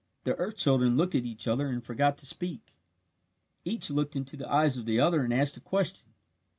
[0.23, 2.79] The earth children looked at each other and forgot to speak.
[3.63, 6.09] Each looked into the eyes of the other and asked a question.